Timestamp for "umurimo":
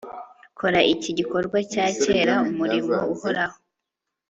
2.49-2.95